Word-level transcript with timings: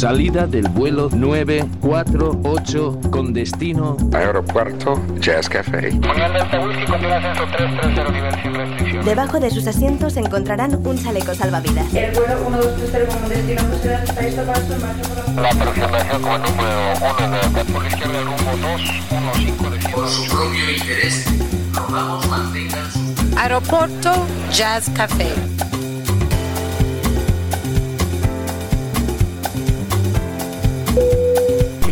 Salida 0.00 0.46
del 0.46 0.66
vuelo 0.70 1.10
948 1.12 3.00
con 3.10 3.34
destino 3.34 3.98
Aeropuerto 4.14 4.98
Jazz 5.20 5.46
Café. 5.46 5.90
Debajo 9.04 9.38
de 9.38 9.50
sus 9.50 9.66
asientos 9.66 10.16
encontrarán 10.16 10.74
un 10.86 10.96
chaleco 10.96 11.34
salvavidas. 11.34 11.92
El 11.92 12.12
vuelo 12.12 12.34
1230 12.48 13.14
con 13.14 13.28
destino 13.28 13.62
Blas 13.82 14.08
está 14.08 14.22
listo 14.22 14.42
para 14.42 14.58
su 14.62 14.68
marcha 14.80 15.02
por 15.02 15.42
La 15.42 15.50
aproximación 15.50 16.22
como 16.22 16.38
número 16.38 16.94
1 17.18 17.40
de 17.50 17.64
por 17.70 17.82
la 17.82 17.88
izquierda 17.88 18.22
rumbo 18.22 18.56
215 18.56 19.70
de 19.70 19.92
Por 19.92 20.08
su 20.08 20.24
propio 20.30 20.70
interés, 20.70 21.26
rogamos 21.74 22.26
mantengan 22.26 22.90
su... 22.90 23.00
Aeropuerto 23.38 24.26
Jazz 24.50 24.88
Café. 24.96 25.28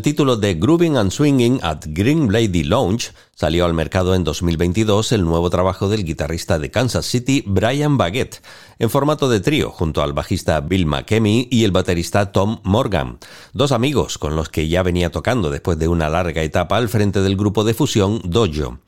El 0.00 0.02
título 0.02 0.38
de 0.38 0.54
Grooving 0.54 0.96
and 0.96 1.10
Swinging 1.10 1.60
at 1.62 1.84
Green 1.88 2.32
Lady 2.32 2.62
Lounge, 2.62 3.12
salió 3.34 3.66
al 3.66 3.74
mercado 3.74 4.14
en 4.14 4.24
2022 4.24 5.12
el 5.12 5.26
nuevo 5.26 5.50
trabajo 5.50 5.90
del 5.90 6.06
guitarrista 6.06 6.58
de 6.58 6.70
Kansas 6.70 7.04
City, 7.04 7.44
Brian 7.46 7.98
Baguette, 7.98 8.40
en 8.78 8.88
formato 8.88 9.28
de 9.28 9.40
trío, 9.40 9.70
junto 9.70 10.00
al 10.02 10.14
bajista 10.14 10.58
Bill 10.60 10.86
McKemmy 10.86 11.48
y 11.50 11.64
el 11.64 11.70
baterista 11.70 12.32
Tom 12.32 12.60
Morgan, 12.62 13.18
dos 13.52 13.72
amigos 13.72 14.16
con 14.16 14.36
los 14.36 14.48
que 14.48 14.68
ya 14.68 14.82
venía 14.82 15.10
tocando 15.10 15.50
después 15.50 15.78
de 15.78 15.88
una 15.88 16.08
larga 16.08 16.42
etapa 16.42 16.78
al 16.78 16.88
frente 16.88 17.20
del 17.20 17.36
grupo 17.36 17.62
de 17.62 17.74
fusión 17.74 18.22
Dojo. 18.24 18.78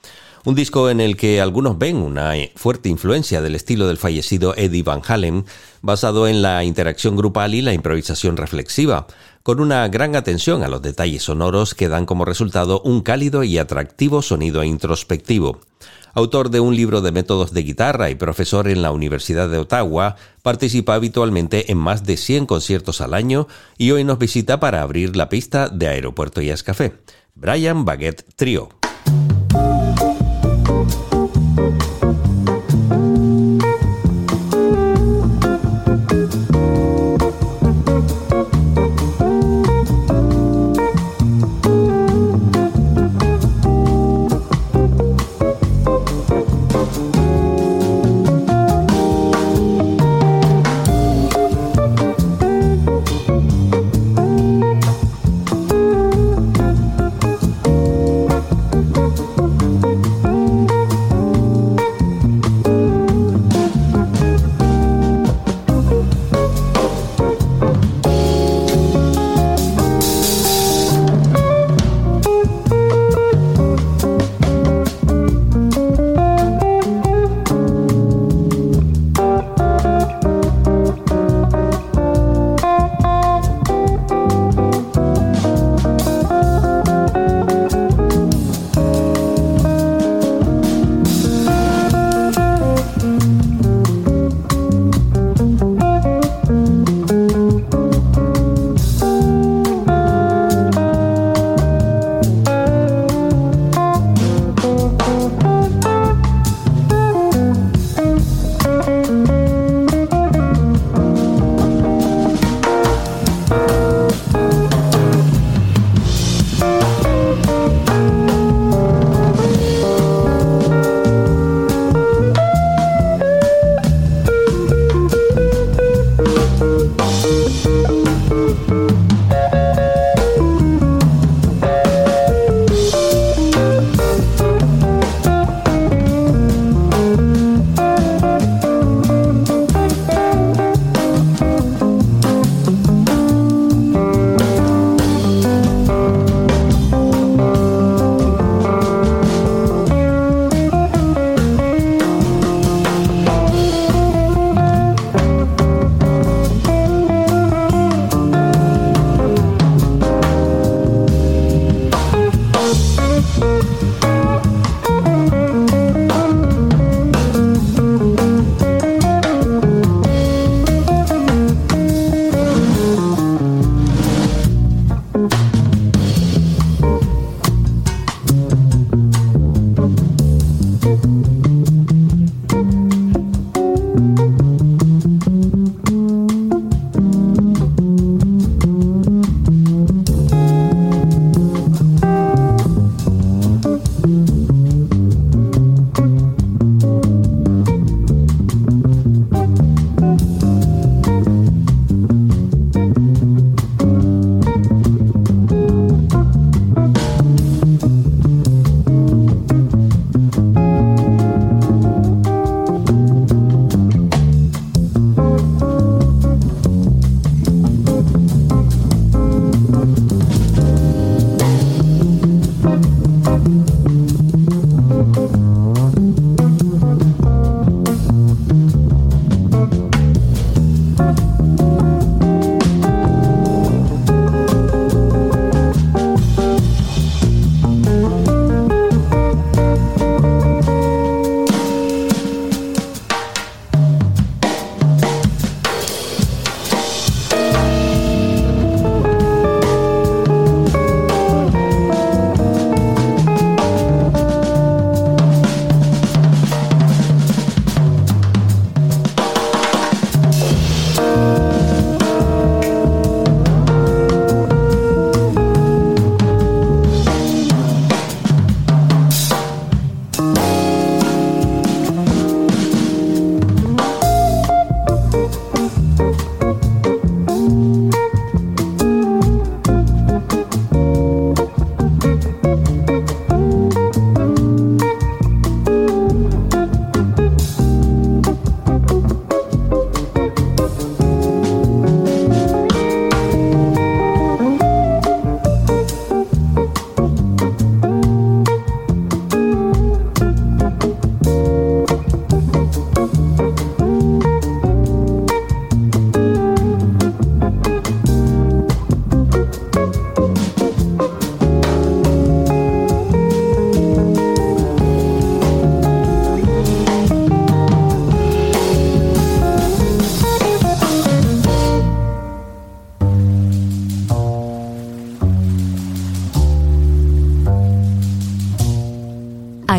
un 0.47 0.55
disco 0.55 0.89
en 0.89 1.03
el 1.03 1.19
que 1.19 1.43
algunos 1.43 1.77
ven 1.77 1.97
una 1.99 2.33
fuerte 2.57 2.89
influencia 2.89 3.43
del 3.43 3.55
estilo 3.55 3.87
del 3.87 3.99
fallecido 3.99 4.55
Eddie 4.57 4.83
Van 4.83 5.03
Halen, 5.07 5.45
basado 5.83 6.27
en 6.27 6.41
la 6.41 6.65
interacción 6.65 7.17
grupal 7.17 7.55
y 7.55 7.61
la 7.61 7.75
improvisación 7.75 8.39
reflexiva, 8.39 9.07
con 9.43 9.61
una 9.61 9.87
gran 9.89 10.17
atención 10.17 10.63
a 10.63 10.69
los 10.69 10.83
detalles 10.83 11.25
sonoros 11.25 11.75
que 11.75 11.89
dan 11.89 12.07
como 12.07 12.25
resultado 12.25 12.81
un 12.83 13.03
cálido 13.03 13.45
y 13.45 13.59
atractivo 13.59 14.23
sonido 14.23 14.65
introspectivo. 14.65 15.61
Autor 16.15 16.51
de 16.51 16.61
un 16.61 16.77
libro 16.77 17.01
de 17.01 17.11
métodos 17.11 17.53
de 17.53 17.63
guitarra 17.63 18.11
y 18.11 18.15
profesor 18.15 18.69
en 18.69 18.83
la 18.83 18.93
Universidad 18.93 19.49
de 19.49 19.59
Ottawa, 19.59 20.17
participa 20.43 20.95
habitualmente 20.95 21.73
en 21.73 21.79
más 21.79 22.05
de 22.05 22.19
100 22.19 22.47
conciertos 22.47 23.01
al 23.01 23.15
año 23.15 23.49
y 23.79 23.93
hoy 23.93 24.05
nos 24.05 24.19
visita 24.19 24.61
para 24.61 24.83
abrir 24.83 25.17
la 25.17 25.31
pista 25.31 25.69
de 25.69 25.89
Aeropuerto 25.89 26.43
Jazz 26.43 26.63
Café. 26.63 26.93
Brian 27.35 27.87
Baguette 27.87 28.27
Trio. 28.37 28.69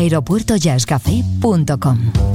aeropuertojazzcafé.com. 0.04 2.33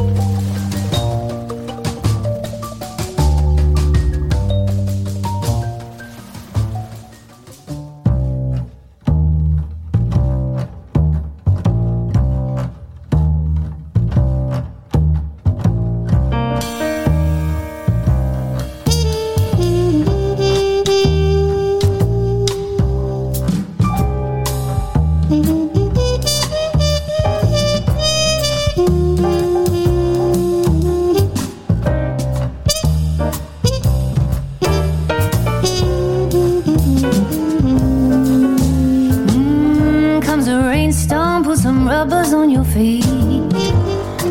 on, 41.30 41.44
put 41.44 41.58
some 41.58 41.88
rubbers 41.88 42.34
on 42.34 42.50
your 42.50 42.64
feet. 42.64 43.06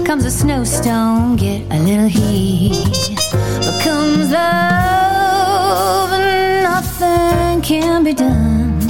Comes 0.05 0.25
a 0.25 0.31
snowstorm, 0.31 1.37
get 1.37 1.61
a 1.71 1.79
little 1.89 2.09
heat. 2.09 3.17
But 3.65 3.77
comes 3.83 4.31
love, 4.31 6.11
and 6.13 6.63
nothing 6.71 7.63
can 7.63 8.05
be 8.05 8.15
done. 8.15 8.81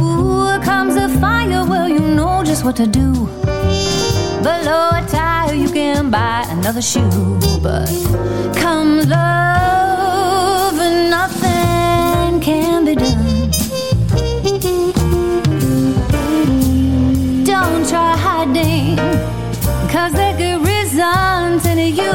Ooh, 0.00 0.58
comes 0.70 0.94
a 0.96 1.08
fire, 1.20 1.64
well, 1.70 1.88
you 1.88 2.00
know 2.00 2.42
just 2.44 2.64
what 2.64 2.76
to 2.76 2.86
do. 2.86 3.10
Below 4.46 4.84
a 5.00 5.02
tire, 5.08 5.54
you 5.54 5.68
can 5.78 6.10
buy 6.10 6.46
another 6.48 6.82
shoe. 6.82 7.38
But 7.62 7.88
comes 8.62 9.06
love 9.06 9.75
cause 19.92 20.12
there 20.12 20.34
could 20.36 20.60
result 20.66 21.66
in 21.66 21.78
you. 22.00 22.14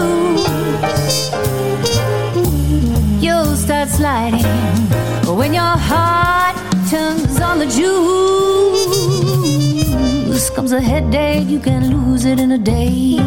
You'll 3.19 3.55
start 3.55 3.89
sliding 3.89 4.45
when 5.37 5.53
your 5.53 5.77
heart 5.89 6.55
turns 6.89 7.39
on 7.39 7.59
the 7.59 7.67
juice. 7.67 7.91
Comes 10.49 10.71
a 10.71 10.81
headache, 10.81 11.47
you 11.47 11.59
can 11.59 11.89
lose 11.95 12.25
it 12.25 12.39
in 12.39 12.51
a 12.51 12.57
day 12.57 13.19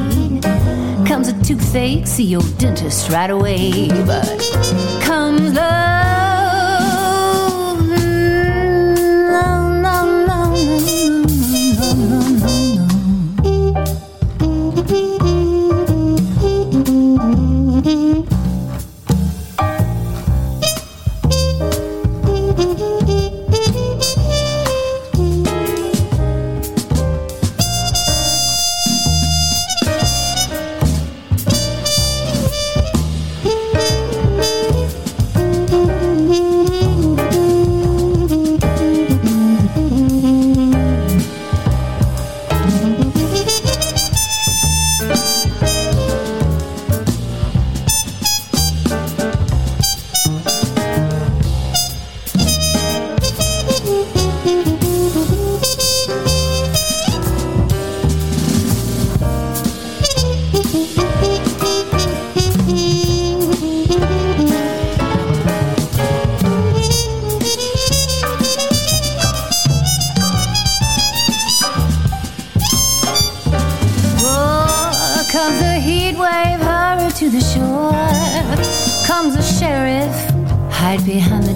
comes 1.14 1.28
a 1.28 1.44
toothache, 1.44 2.06
see 2.06 2.24
your 2.24 2.42
dentist 2.58 3.10
right 3.10 3.30
away. 3.30 3.88
But 4.06 4.26
comes 5.00 5.54
love. 5.54 5.83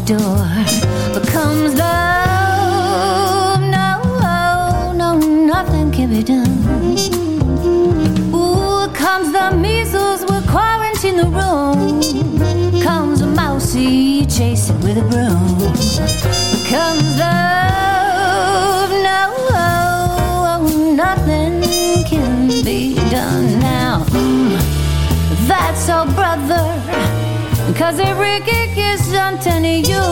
door 0.08 0.48
becomes 1.12 1.74
love. 1.74 3.60
No, 3.60 4.92
no, 4.96 5.18
nothing 5.18 5.92
can 5.92 6.08
be 6.08 6.22
done. 6.22 6.48
Ooh, 8.34 8.88
comes 8.94 9.32
the 9.32 9.50
measles, 9.54 10.24
we're 10.26 10.40
quarantine 10.48 11.18
the 11.18 11.26
room. 11.26 12.00
Comes 12.82 13.20
a 13.20 13.26
mousey, 13.26 14.24
chase 14.24 14.70
it 14.70 14.76
with 14.82 14.96
a 14.96 15.02
broom. 15.12 15.58
Comes 16.72 17.18
love. 17.18 18.90
No, 19.08 19.20
nothing 20.94 21.62
can 22.04 22.48
be 22.64 22.94
done 23.10 23.60
now. 23.60 24.04
Mm, 24.08 24.56
that's 25.46 25.90
all. 25.90 26.17
Cause 27.78 28.00
every 28.00 28.40
gig 28.40 28.76
is 28.76 29.12
done 29.12 29.38
to 29.38 29.60
you, 29.60 30.02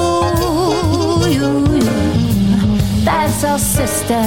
you, 1.29 1.51
you. 1.83 1.97
That's 3.05 3.43
our 3.43 3.59
sister. 3.59 4.23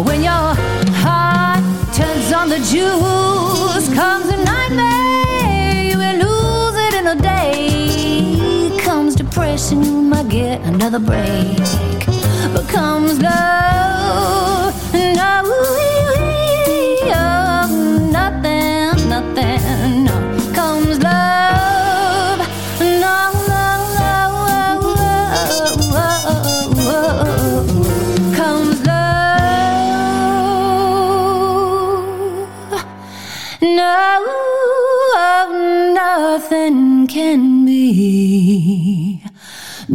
When 0.00 0.22
your 0.22 0.54
heart 1.02 1.64
turns 1.92 2.32
on 2.32 2.48
the 2.50 2.58
juice, 2.58 3.92
comes 3.92 4.28
a 4.28 4.36
nightmare. 4.44 5.82
You 5.90 5.98
will 5.98 6.18
lose 6.26 6.76
it 6.86 6.94
in 6.94 7.06
a 7.08 7.16
day. 7.20 8.78
Comes 8.84 9.16
depression, 9.16 9.82
you 9.82 10.00
might 10.00 10.28
get 10.28 10.60
another 10.60 11.00
break. 11.00 11.58
But 12.54 12.68
comes 12.68 13.18
love, 13.20 14.94
no. 14.94 15.83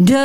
Karen 0.09 0.17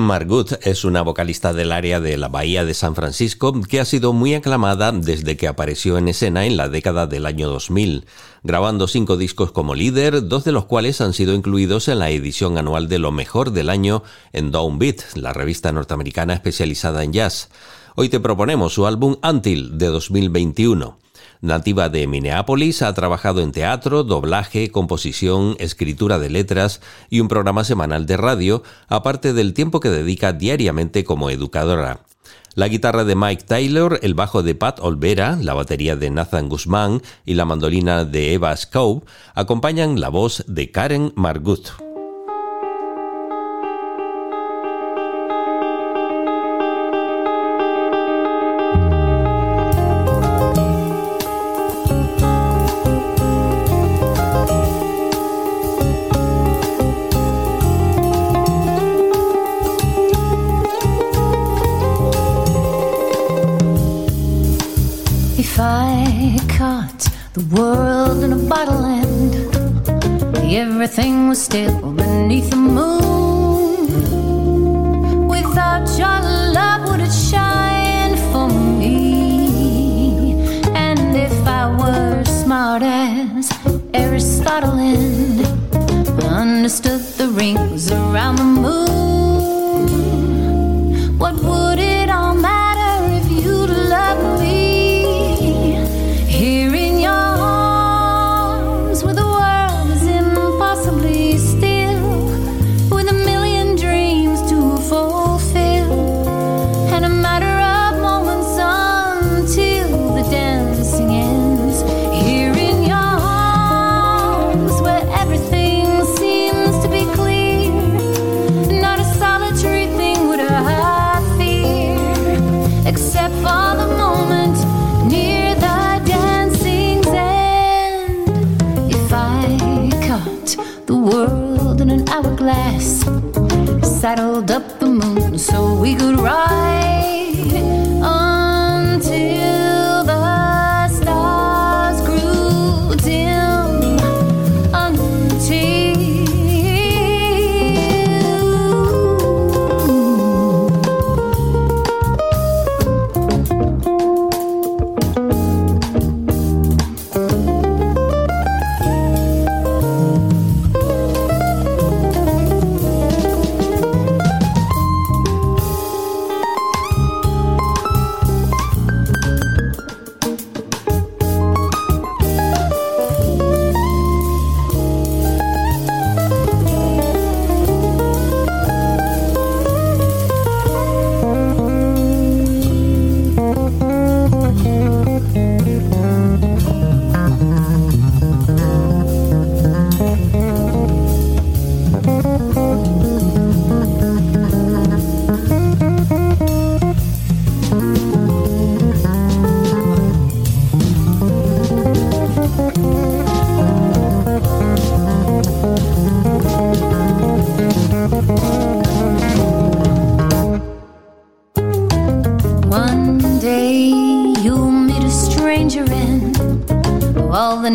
Margut 0.00 0.54
es 0.62 0.84
una 0.84 1.02
vocalista 1.02 1.52
del 1.52 1.70
área 1.70 2.00
de 2.00 2.16
la 2.16 2.26
Bahía 2.26 2.64
de 2.64 2.74
San 2.74 2.96
Francisco 2.96 3.52
que 3.62 3.78
ha 3.78 3.84
sido 3.84 4.12
muy 4.12 4.34
aclamada 4.34 4.90
desde 4.90 5.36
que 5.36 5.46
apareció 5.46 5.98
en 5.98 6.08
escena 6.08 6.46
en 6.46 6.56
la 6.56 6.68
década 6.68 7.06
del 7.06 7.26
año 7.26 7.48
2000, 7.48 8.06
grabando 8.42 8.88
cinco 8.88 9.16
discos 9.16 9.52
como 9.52 9.76
líder, 9.76 10.26
dos 10.26 10.42
de 10.42 10.50
los 10.50 10.64
cuales 10.64 11.00
han 11.00 11.12
sido 11.12 11.32
incluidos 11.34 11.86
en 11.86 12.00
la 12.00 12.10
edición 12.10 12.58
anual 12.58 12.88
de 12.88 12.98
lo 12.98 13.12
mejor 13.12 13.52
del 13.52 13.70
año 13.70 14.02
en 14.32 14.50
Downbeat, 14.50 15.14
la 15.14 15.32
revista 15.32 15.70
norteamericana 15.70 16.34
especializada 16.34 17.04
en 17.04 17.12
jazz. 17.12 17.50
Hoy 17.98 18.10
te 18.10 18.20
proponemos 18.20 18.74
su 18.74 18.86
álbum 18.86 19.16
Until 19.26 19.78
de 19.78 19.86
2021. 19.86 20.98
Nativa 21.40 21.88
de 21.88 22.06
Minneapolis, 22.06 22.82
ha 22.82 22.92
trabajado 22.92 23.40
en 23.40 23.52
teatro, 23.52 24.04
doblaje, 24.04 24.70
composición, 24.70 25.56
escritura 25.60 26.18
de 26.18 26.28
letras 26.28 26.82
y 27.08 27.20
un 27.20 27.28
programa 27.28 27.64
semanal 27.64 28.04
de 28.04 28.18
radio, 28.18 28.62
aparte 28.88 29.32
del 29.32 29.54
tiempo 29.54 29.80
que 29.80 29.88
dedica 29.88 30.34
diariamente 30.34 31.04
como 31.04 31.30
educadora. 31.30 32.00
La 32.54 32.68
guitarra 32.68 33.04
de 33.04 33.16
Mike 33.16 33.44
Taylor, 33.44 33.98
el 34.02 34.12
bajo 34.12 34.42
de 34.42 34.54
Pat 34.54 34.78
Olvera, 34.80 35.38
la 35.40 35.54
batería 35.54 35.96
de 35.96 36.10
Nathan 36.10 36.50
Guzmán 36.50 37.00
y 37.24 37.32
la 37.32 37.46
mandolina 37.46 38.04
de 38.04 38.34
Eva 38.34 38.54
Scope 38.58 39.06
acompañan 39.34 40.00
la 40.00 40.10
voz 40.10 40.44
de 40.46 40.70
Karen 40.70 41.14
Margut. 41.16 41.85
the 67.36 67.44
world 67.54 68.24
in 68.24 68.32
a 68.32 68.36
bottle 68.48 68.82
and 68.82 69.34
everything 70.54 71.28
was 71.28 71.42
still 71.42 71.92
beneath 71.92 72.48
the 72.48 72.56
moon. 72.56 73.88
Without 75.28 75.86
your 75.98 76.18
love, 76.56 76.88
would 76.88 77.00
it 77.00 77.12
shine 77.12 78.16
for 78.32 78.48
me? 78.48 80.32
And 80.74 81.14
if 81.14 81.46
I 81.46 81.68
were 81.80 82.24
smart 82.24 82.82
as 82.82 83.50
Aristotle 83.92 84.78
and 84.78 85.44
understood 86.24 87.02
the 87.18 87.28
rings 87.28 87.90
around 87.92 88.36
the 88.36 88.44
moon, 88.64 89.88
what 91.18 91.34
would 91.42 91.65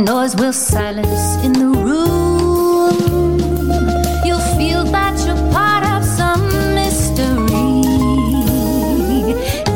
noise 0.05 0.35
will 0.35 0.53
silence 0.53 1.43
in 1.43 1.53
the 1.53 1.67
room. 1.67 3.39
You'll 4.25 4.47
feel 4.57 4.83
that 4.85 5.15
you're 5.25 5.51
part 5.51 5.83
of 5.85 6.03
some 6.03 6.43
mystery. 6.73 7.81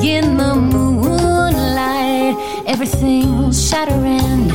In 0.04 0.38
the 0.38 0.56
moonlight, 0.56 2.36
everything 2.66 3.38
will 3.38 3.54
shatter 3.54 4.04
in. 4.06 4.50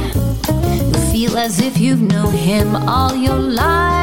You 0.92 1.00
feel 1.12 1.38
as 1.38 1.60
if 1.60 1.78
you've 1.78 2.02
known 2.02 2.32
him 2.32 2.74
all 2.74 3.14
your 3.14 3.38
life. 3.38 3.99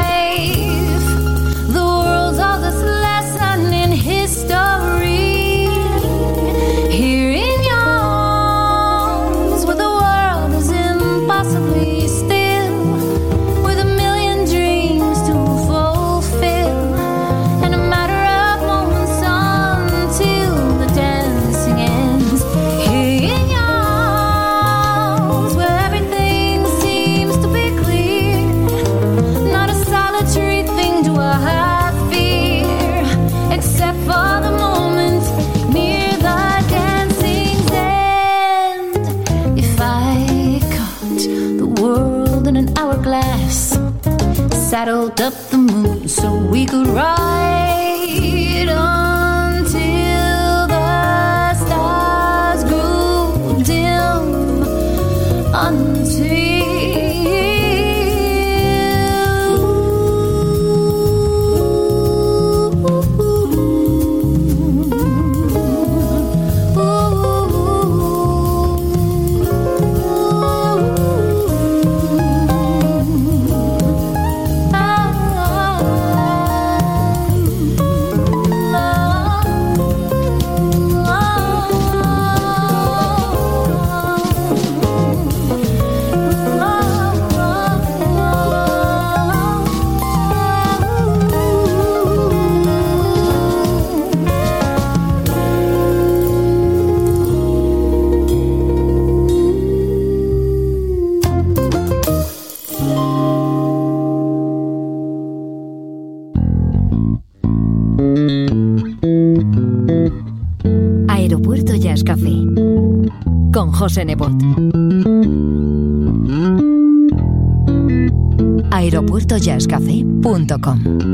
aeropuertojazzcafé.com 120.27 121.06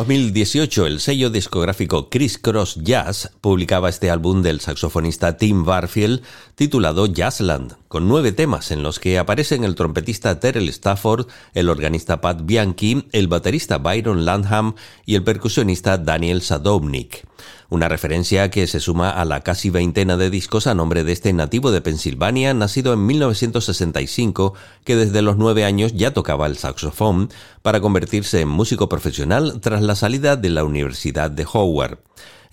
2018, 0.00 0.86
el 0.86 0.98
sello 0.98 1.28
discográfico 1.28 2.08
Criss 2.08 2.38
Cross 2.38 2.76
Jazz 2.82 3.32
publicaba 3.42 3.90
este 3.90 4.10
álbum 4.10 4.40
del 4.40 4.60
saxofonista 4.60 5.36
Tim 5.36 5.66
Barfield 5.66 6.22
titulado 6.54 7.04
Jazzland, 7.04 7.76
con 7.86 8.08
nueve 8.08 8.32
temas 8.32 8.70
en 8.70 8.82
los 8.82 8.98
que 8.98 9.18
aparecen 9.18 9.62
el 9.62 9.74
trompetista 9.74 10.40
Terrell 10.40 10.70
Stafford, 10.70 11.26
el 11.52 11.68
organista 11.68 12.22
Pat 12.22 12.40
Bianchi, 12.44 13.08
el 13.12 13.28
baterista 13.28 13.76
Byron 13.76 14.24
Landham 14.24 14.74
y 15.04 15.16
el 15.16 15.22
percusionista 15.22 15.98
Daniel 15.98 16.40
Sadovnik 16.40 17.26
una 17.70 17.88
referencia 17.88 18.50
que 18.50 18.66
se 18.66 18.80
suma 18.80 19.10
a 19.10 19.24
la 19.24 19.40
casi 19.40 19.70
veintena 19.70 20.16
de 20.16 20.28
discos 20.28 20.66
a 20.66 20.74
nombre 20.74 21.04
de 21.04 21.12
este 21.12 21.32
nativo 21.32 21.70
de 21.70 21.80
Pensilvania, 21.80 22.52
nacido 22.52 22.92
en 22.92 23.06
1965, 23.06 24.54
que 24.84 24.96
desde 24.96 25.22
los 25.22 25.36
nueve 25.36 25.64
años 25.64 25.92
ya 25.94 26.12
tocaba 26.12 26.46
el 26.46 26.58
saxofón, 26.58 27.30
para 27.62 27.80
convertirse 27.80 28.40
en 28.40 28.48
músico 28.48 28.88
profesional 28.88 29.60
tras 29.60 29.82
la 29.82 29.94
salida 29.94 30.36
de 30.36 30.50
la 30.50 30.64
Universidad 30.64 31.30
de 31.30 31.46
Howard. 31.50 32.00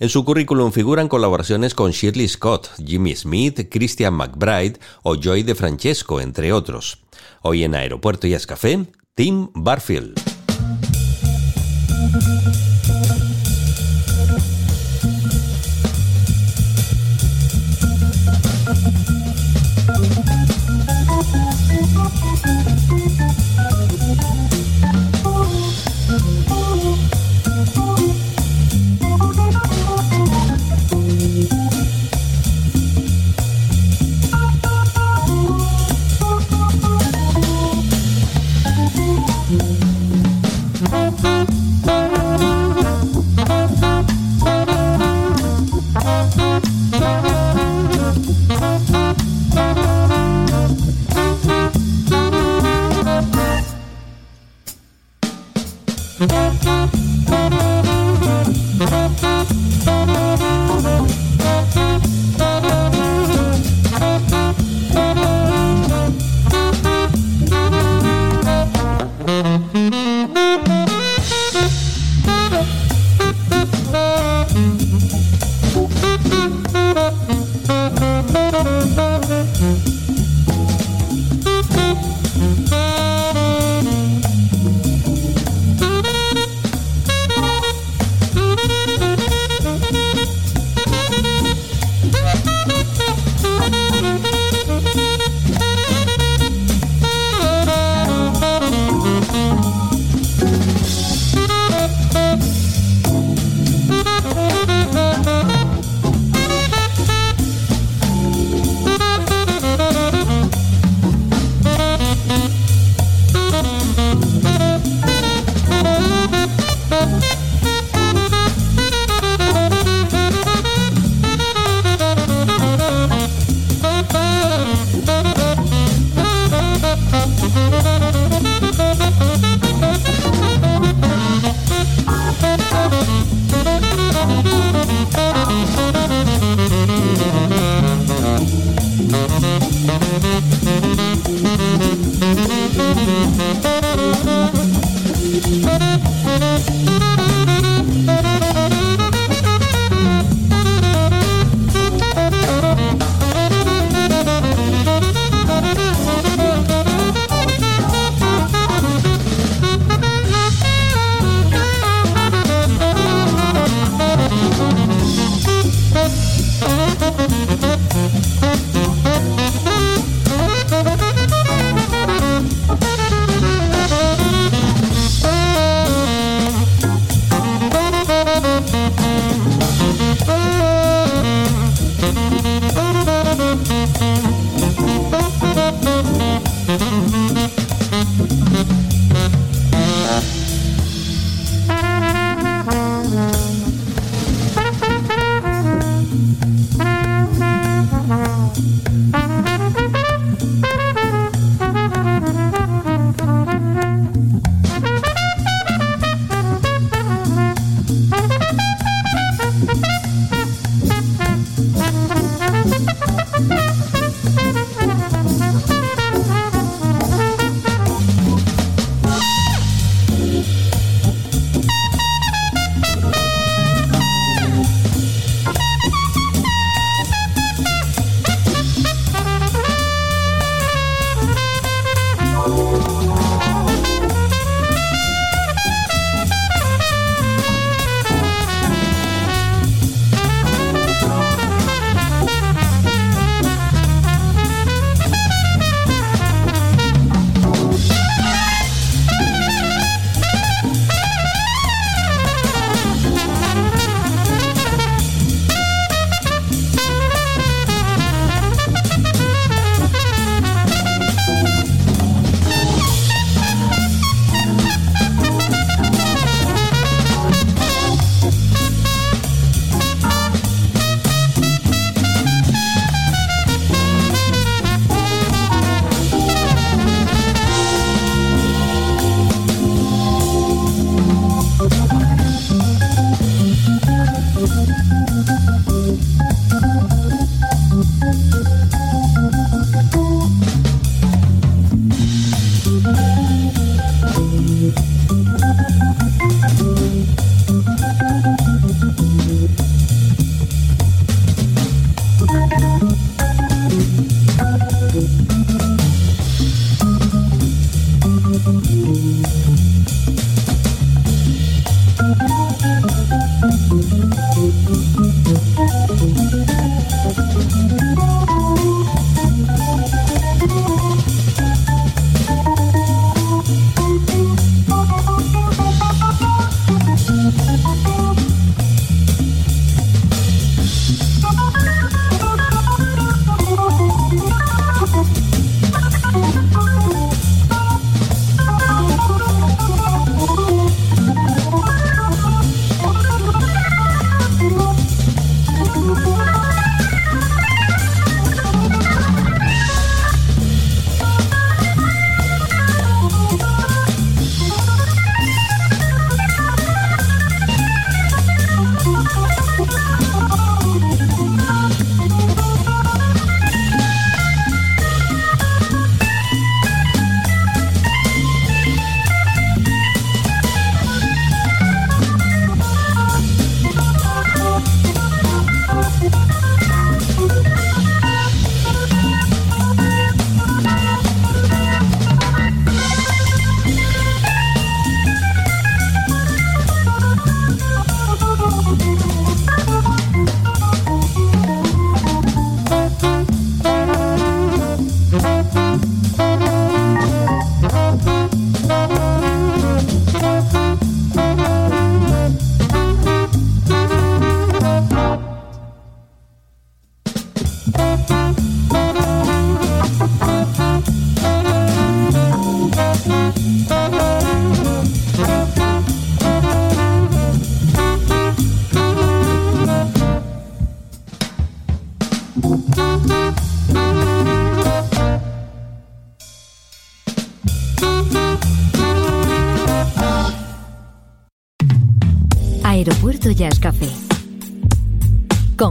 En 0.00 0.08
su 0.08 0.24
currículum 0.24 0.70
figuran 0.70 1.08
colaboraciones 1.08 1.74
con 1.74 1.90
Shirley 1.90 2.28
Scott, 2.28 2.70
Jimmy 2.84 3.16
Smith, 3.16 3.68
Christian 3.68 4.14
McBride 4.14 4.78
o 5.02 5.16
Joy 5.16 5.42
de 5.42 5.56
Francesco, 5.56 6.20
entre 6.20 6.52
otros. 6.52 6.98
Hoy 7.42 7.64
en 7.64 7.74
Aeropuerto 7.74 8.28
y 8.28 8.36
Café, 8.38 8.86
Tim 9.16 9.48
Barfield. 9.54 10.14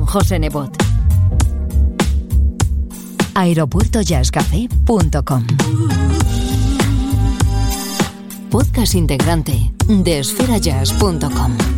José 0.07 0.39
Nebot. 0.39 0.71
Aeropuertojazzcafé.com 3.35 5.45
Podcast 8.49 8.95
integrante 8.95 9.71
de 9.87 10.19
esferajazz.com. 10.19 11.76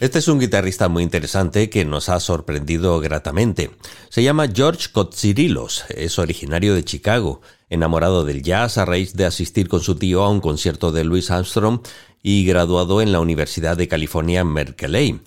Este 0.00 0.18
es 0.18 0.28
un 0.28 0.40
guitarrista 0.40 0.88
muy 0.88 1.02
interesante 1.02 1.68
que 1.68 1.84
nos 1.84 2.08
ha 2.08 2.20
sorprendido 2.20 2.98
gratamente. 3.00 3.70
Se 4.08 4.22
llama 4.22 4.48
George 4.48 4.88
Kotsirilos, 4.90 5.84
es 5.90 6.18
originario 6.18 6.74
de 6.74 6.82
Chicago, 6.82 7.42
enamorado 7.68 8.24
del 8.24 8.42
jazz 8.42 8.78
a 8.78 8.86
raíz 8.86 9.12
de 9.12 9.26
asistir 9.26 9.68
con 9.68 9.82
su 9.82 9.96
tío 9.96 10.22
a 10.22 10.30
un 10.30 10.40
concierto 10.40 10.90
de 10.90 11.04
Louis 11.04 11.30
Armstrong 11.30 11.80
y 12.22 12.46
graduado 12.46 13.02
en 13.02 13.12
la 13.12 13.20
Universidad 13.20 13.76
de 13.76 13.88
California 13.88 14.40
en 14.40 14.54
Berkeley. 14.54 15.20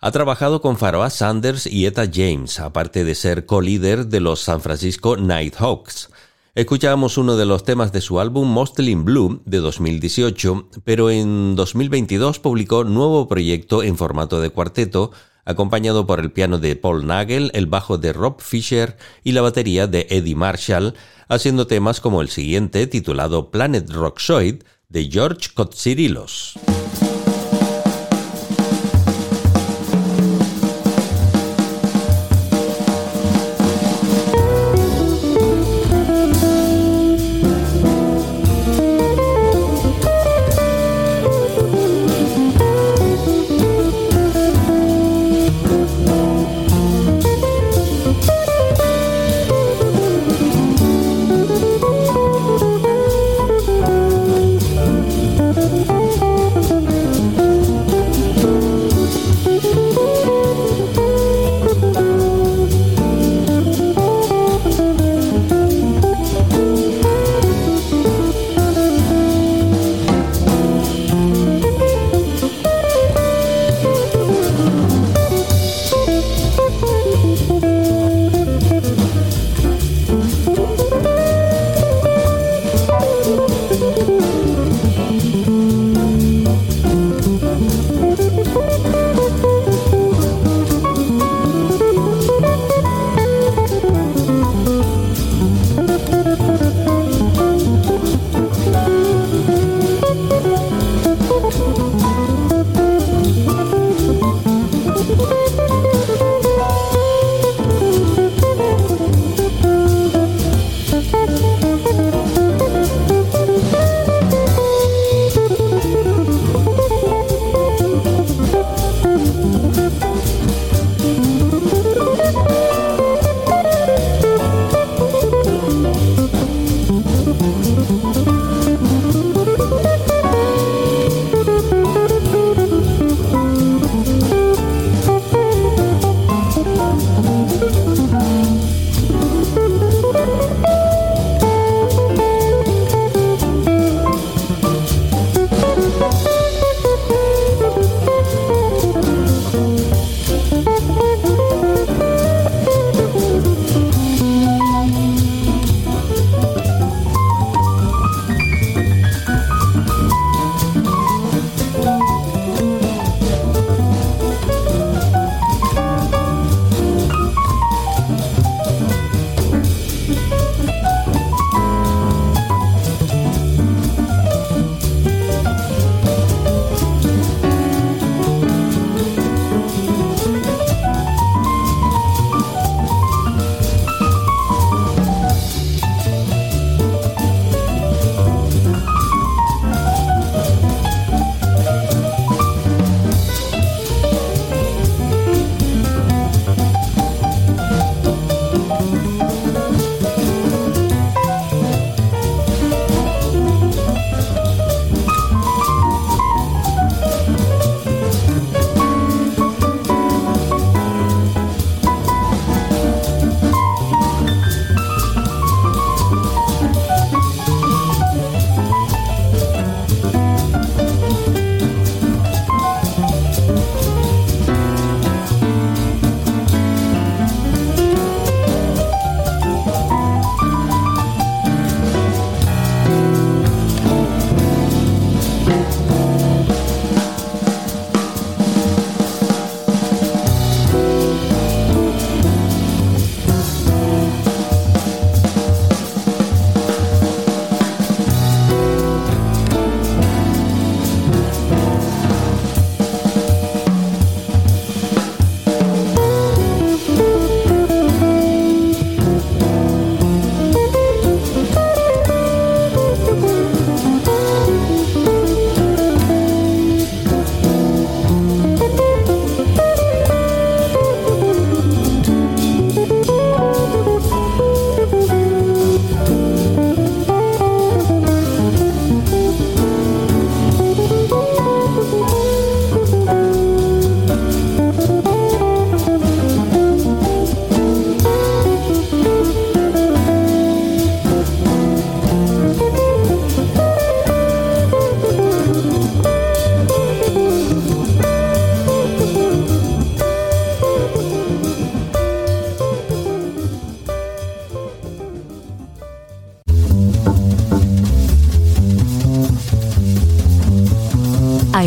Ha 0.00 0.10
trabajado 0.10 0.60
con 0.60 0.76
Pharoah 0.76 1.10
Sanders 1.10 1.64
y 1.64 1.86
Etta 1.86 2.10
James, 2.12 2.58
aparte 2.58 3.04
de 3.04 3.14
ser 3.14 3.46
co-líder 3.46 4.08
de 4.08 4.18
los 4.18 4.40
San 4.40 4.60
Francisco 4.60 5.16
Nighthawks. 5.16 6.10
Escuchábamos 6.56 7.18
uno 7.18 7.36
de 7.36 7.44
los 7.44 7.64
temas 7.64 7.92
de 7.92 8.00
su 8.00 8.18
álbum 8.18 8.48
Mostly 8.48 8.90
in 8.90 9.04
Blue 9.04 9.42
de 9.44 9.58
2018, 9.58 10.70
pero 10.84 11.10
en 11.10 11.54
2022 11.54 12.38
publicó 12.38 12.82
nuevo 12.82 13.28
proyecto 13.28 13.82
en 13.82 13.98
formato 13.98 14.40
de 14.40 14.48
cuarteto, 14.48 15.10
acompañado 15.44 16.06
por 16.06 16.18
el 16.18 16.32
piano 16.32 16.56
de 16.56 16.74
Paul 16.74 17.06
Nagel, 17.06 17.50
el 17.52 17.66
bajo 17.66 17.98
de 17.98 18.14
Rob 18.14 18.40
Fisher 18.40 18.96
y 19.22 19.32
la 19.32 19.42
batería 19.42 19.86
de 19.86 20.06
Eddie 20.08 20.34
Marshall, 20.34 20.94
haciendo 21.28 21.66
temas 21.66 22.00
como 22.00 22.22
el 22.22 22.30
siguiente 22.30 22.86
titulado 22.86 23.50
Planet 23.50 23.90
Rocksoid 23.90 24.62
de 24.88 25.10
George 25.10 25.50
Kotsirilos. 25.52 26.58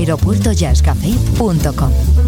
aeropuertojazzcafé.com. 0.09 2.18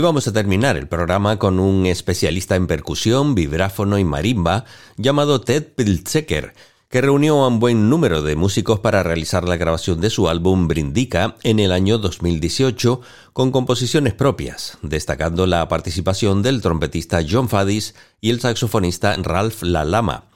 Hoy 0.00 0.04
vamos 0.04 0.26
a 0.26 0.32
terminar 0.32 0.78
el 0.78 0.88
programa 0.88 1.38
con 1.38 1.60
un 1.60 1.84
especialista 1.84 2.56
en 2.56 2.66
percusión, 2.66 3.34
vibráfono 3.34 3.98
y 3.98 4.04
marimba 4.04 4.64
llamado 4.96 5.42
Ted 5.42 5.74
Pilzeker, 5.74 6.54
que 6.88 7.02
reunió 7.02 7.42
a 7.42 7.48
un 7.48 7.60
buen 7.60 7.90
número 7.90 8.22
de 8.22 8.34
músicos 8.34 8.80
para 8.80 9.02
realizar 9.02 9.46
la 9.46 9.58
grabación 9.58 10.00
de 10.00 10.08
su 10.08 10.30
álbum 10.30 10.68
Brindica 10.68 11.36
en 11.42 11.60
el 11.60 11.70
año 11.70 11.98
2018 11.98 13.02
con 13.34 13.50
composiciones 13.50 14.14
propias, 14.14 14.78
destacando 14.80 15.46
la 15.46 15.68
participación 15.68 16.42
del 16.42 16.62
trompetista 16.62 17.20
John 17.28 17.50
Fadis 17.50 17.94
y 18.22 18.30
el 18.30 18.40
saxofonista 18.40 19.14
Ralph 19.16 19.62
Lalama. 19.62 20.29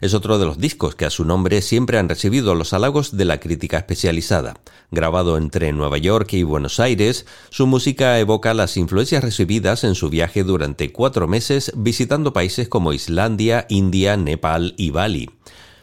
Es 0.00 0.14
otro 0.14 0.38
de 0.38 0.46
los 0.46 0.58
discos 0.58 0.94
que 0.94 1.04
a 1.04 1.10
su 1.10 1.26
nombre 1.26 1.60
siempre 1.60 1.98
han 1.98 2.08
recibido 2.08 2.54
los 2.54 2.72
halagos 2.72 3.18
de 3.18 3.26
la 3.26 3.38
crítica 3.38 3.76
especializada. 3.76 4.54
Grabado 4.90 5.36
entre 5.36 5.72
Nueva 5.72 5.98
York 5.98 6.32
y 6.32 6.42
Buenos 6.42 6.80
Aires, 6.80 7.26
su 7.50 7.66
música 7.66 8.18
evoca 8.18 8.54
las 8.54 8.78
influencias 8.78 9.22
recibidas 9.22 9.84
en 9.84 9.94
su 9.94 10.08
viaje 10.08 10.42
durante 10.42 10.90
cuatro 10.90 11.28
meses 11.28 11.72
visitando 11.76 12.32
países 12.32 12.66
como 12.66 12.94
Islandia, 12.94 13.66
India, 13.68 14.16
Nepal 14.16 14.72
y 14.78 14.90
Bali 14.90 15.28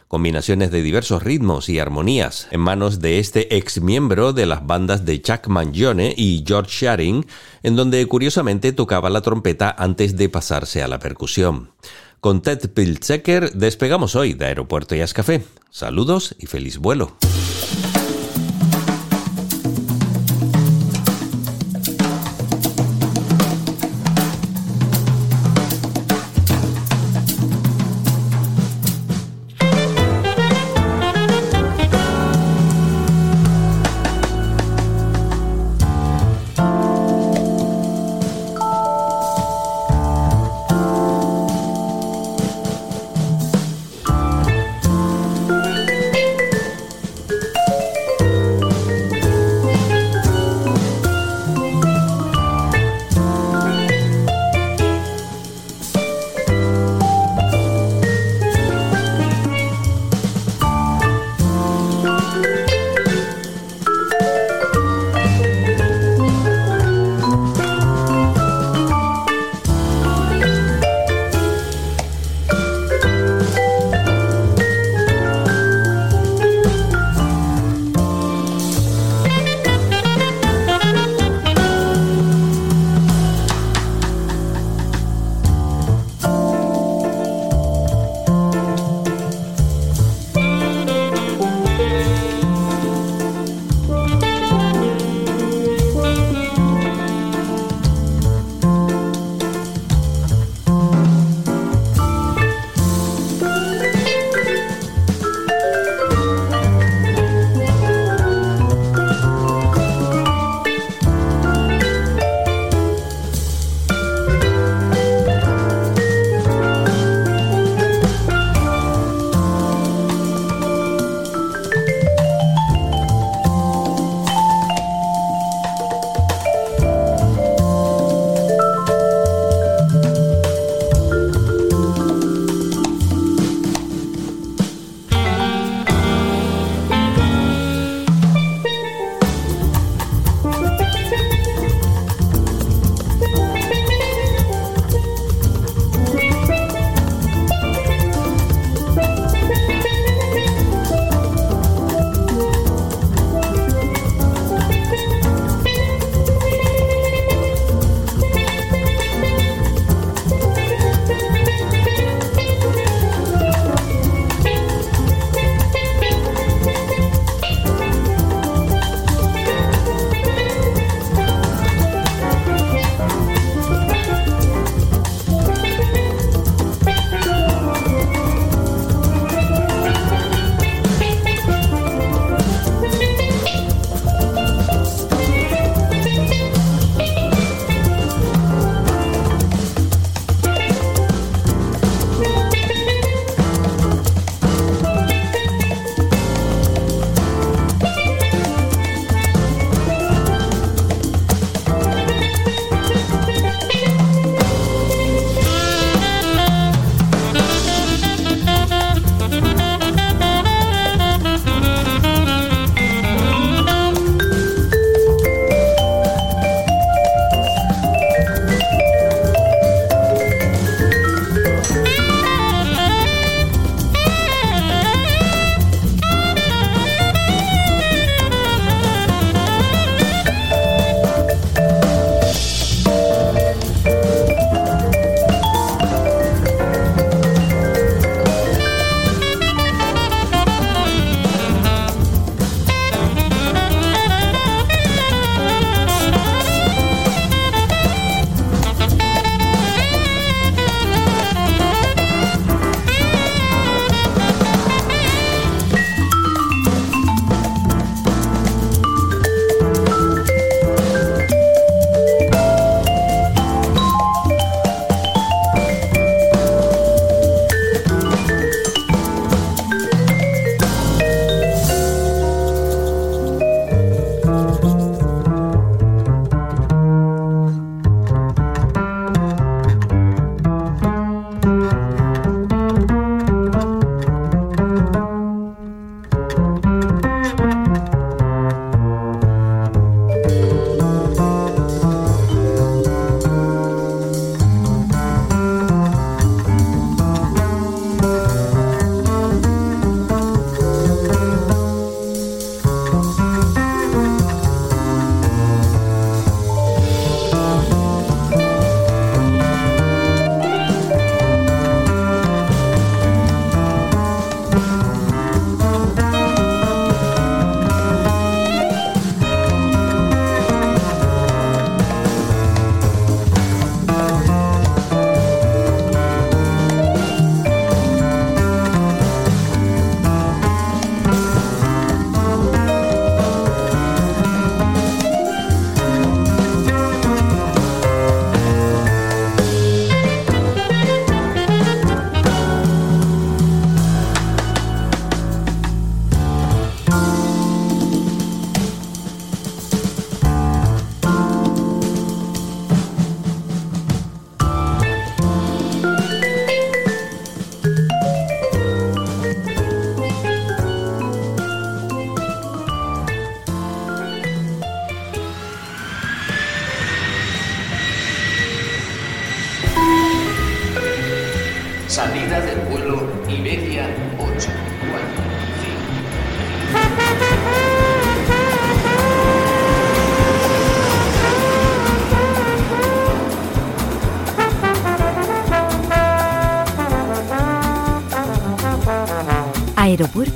combinaciones 0.08 0.70
de 0.70 0.82
diversos 0.82 1.22
ritmos 1.22 1.68
y 1.68 1.78
armonías 1.78 2.48
en 2.50 2.60
manos 2.60 3.00
de 3.00 3.18
este 3.18 3.56
ex 3.56 3.82
miembro 3.82 4.32
de 4.32 4.46
las 4.46 4.66
bandas 4.66 5.04
de 5.04 5.20
Chuck 5.20 5.48
Mangione 5.48 6.14
y 6.16 6.44
George 6.46 6.70
Sharing, 6.72 7.26
en 7.62 7.76
donde 7.76 8.04
curiosamente 8.06 8.72
tocaba 8.72 9.10
la 9.10 9.20
trompeta 9.20 9.74
antes 9.78 10.16
de 10.16 10.30
pasarse 10.30 10.82
a 10.82 10.88
la 10.88 10.98
percusión. 10.98 11.72
Con 12.20 12.42
Ted 12.42 12.70
Pilzecker 12.70 13.52
despegamos 13.52 14.16
hoy 14.16 14.34
de 14.34 14.46
Aeropuerto 14.46 14.96
Jazz 14.96 15.14
Café. 15.14 15.44
Saludos 15.70 16.34
y 16.38 16.46
feliz 16.46 16.78
vuelo. 16.78 17.16